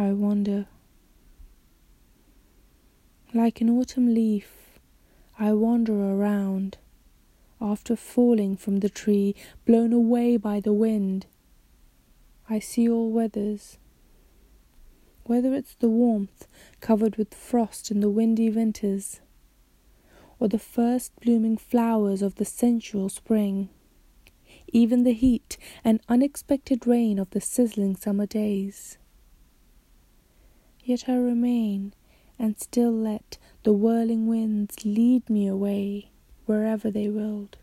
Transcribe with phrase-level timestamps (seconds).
[0.00, 0.68] I wander.
[3.34, 4.78] Like an autumn leaf,
[5.40, 6.78] I wander around,
[7.60, 9.34] after falling from the tree,
[9.66, 11.26] blown away by the wind.
[12.48, 13.76] I see all weathers.
[15.24, 16.46] Whether it's the warmth
[16.78, 19.20] covered with frost in the windy winters,
[20.38, 23.68] or the first blooming flowers of the sensual spring,
[24.68, 28.96] even the heat and unexpected rain of the sizzling summer days.
[30.88, 31.92] Yet I remain
[32.38, 36.08] and still let the whirling winds lead me away
[36.46, 37.58] wherever they willed.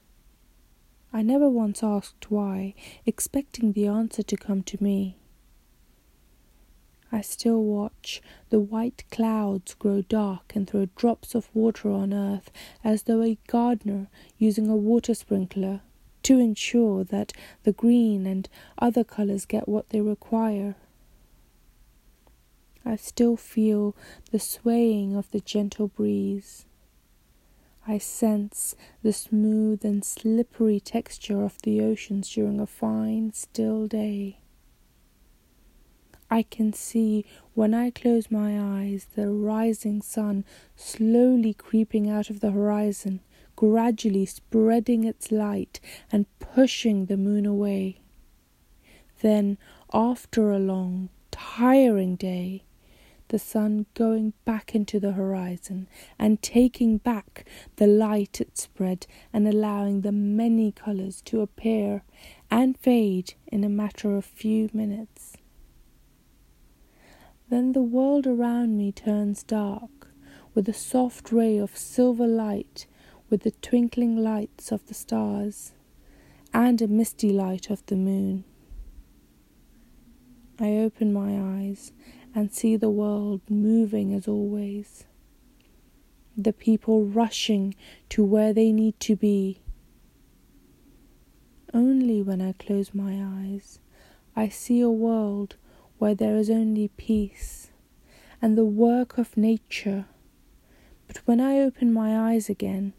[1.12, 5.18] I never once asked why, expecting the answer to come to me.
[7.12, 12.52] I still watch the white clouds grow dark and throw drops of water on earth
[12.84, 14.06] as though a gardener
[14.38, 15.82] using a water sprinkler
[16.22, 20.76] to ensure that the green and other colors get what they require.
[22.88, 23.96] I still feel
[24.32, 26.66] the swaying of the gentle breeze.
[27.88, 34.38] I sense the smooth and slippery texture of the oceans during a fine, still day.
[36.30, 42.40] I can see when I close my eyes the rising sun slowly creeping out of
[42.40, 43.20] the horizon,
[43.56, 45.80] gradually spreading its light
[46.12, 48.00] and pushing the moon away.
[49.22, 49.58] Then,
[49.94, 52.64] after a long, tiring day,
[53.30, 55.88] the sun going back into the horizon
[56.20, 57.46] and taking back
[57.78, 62.04] the light it spread and allowing the many colours to appear
[62.52, 65.38] and fade in a matter of few minutes.
[67.50, 70.10] Then the world around me turns dark
[70.54, 72.88] with a soft ray of silver light
[73.30, 75.74] with the twinkling lights of the stars
[76.54, 78.46] and a misty light of the moon.
[80.60, 81.92] I open my eyes
[82.36, 85.06] and see the world moving as always.
[86.36, 87.74] The people rushing
[88.10, 89.62] to where they need to be.
[91.74, 93.80] Only when I close my eyes,
[94.36, 95.56] I see a world
[95.98, 97.72] where there is only peace
[98.42, 100.06] and the work of nature.
[101.08, 102.92] But when I open my eyes again,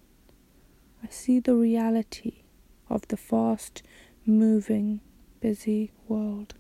[1.05, 2.45] I see the reality
[2.89, 3.83] of the fast
[4.25, 5.01] moving,
[5.41, 6.55] busy world.